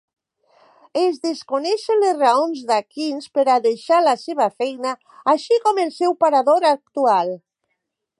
[1.01, 4.95] Es desconeixen les raons d'Akins per a deixar la seva feina,
[5.35, 7.31] així com el seu parador actual.